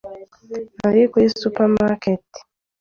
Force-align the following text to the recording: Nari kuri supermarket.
Nari 0.77 1.01
kuri 1.11 1.25
supermarket. 1.41 2.25